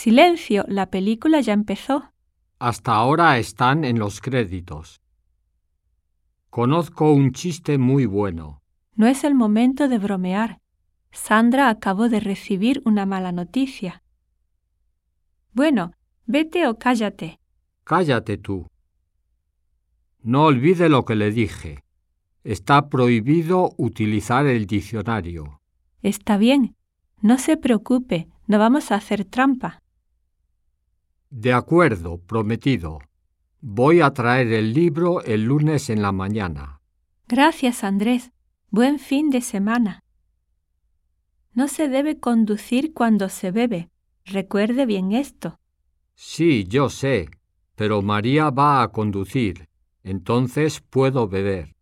Silencio, 0.00 0.64
la 0.68 0.90
película 0.90 1.40
ya 1.40 1.52
empezó. 1.52 2.12
Hasta 2.60 2.92
ahora 2.92 3.36
están 3.38 3.84
en 3.84 3.98
los 3.98 4.20
créditos. 4.20 5.02
Conozco 6.50 7.12
un 7.12 7.32
chiste 7.32 7.78
muy 7.78 8.06
bueno. 8.06 8.62
No 8.94 9.08
es 9.08 9.24
el 9.24 9.34
momento 9.34 9.88
de 9.88 9.98
bromear. 9.98 10.60
Sandra 11.10 11.68
acabó 11.68 12.08
de 12.08 12.20
recibir 12.20 12.80
una 12.84 13.06
mala 13.06 13.32
noticia. 13.32 14.04
Bueno, 15.52 15.94
vete 16.26 16.68
o 16.68 16.78
cállate. 16.78 17.40
Cállate 17.82 18.38
tú. 18.38 18.68
No 20.22 20.44
olvide 20.44 20.88
lo 20.88 21.04
que 21.04 21.16
le 21.16 21.32
dije. 21.32 21.82
Está 22.44 22.88
prohibido 22.88 23.70
utilizar 23.78 24.46
el 24.46 24.66
diccionario. 24.66 25.60
Está 26.02 26.36
bien. 26.36 26.76
No 27.20 27.36
se 27.36 27.56
preocupe, 27.56 28.28
no 28.46 28.60
vamos 28.60 28.92
a 28.92 28.94
hacer 28.94 29.24
trampa. 29.24 29.82
De 31.30 31.52
acuerdo, 31.52 32.18
prometido. 32.18 33.00
Voy 33.60 34.00
a 34.00 34.12
traer 34.12 34.52
el 34.52 34.72
libro 34.72 35.22
el 35.22 35.44
lunes 35.44 35.90
en 35.90 36.00
la 36.00 36.12
mañana. 36.12 36.80
Gracias, 37.26 37.84
Andrés. 37.84 38.32
Buen 38.70 38.98
fin 38.98 39.30
de 39.30 39.40
semana. 39.40 40.02
No 41.52 41.68
se 41.68 41.88
debe 41.88 42.18
conducir 42.18 42.94
cuando 42.94 43.28
se 43.28 43.50
bebe. 43.50 43.90
Recuerde 44.24 44.86
bien 44.86 45.12
esto. 45.12 45.58
Sí, 46.14 46.64
yo 46.68 46.88
sé, 46.88 47.28
pero 47.74 48.02
María 48.02 48.50
va 48.50 48.82
a 48.82 48.88
conducir. 48.88 49.68
Entonces 50.02 50.80
puedo 50.80 51.28
beber. 51.28 51.74